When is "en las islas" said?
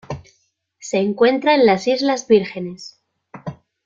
1.53-2.27